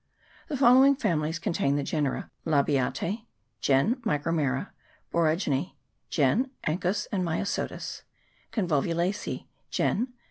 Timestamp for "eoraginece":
5.13-5.73